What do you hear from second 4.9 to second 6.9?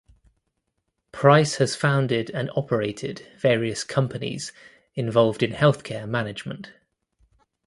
involved in health care management.